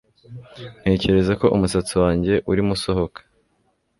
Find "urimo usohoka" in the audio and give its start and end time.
2.51-3.19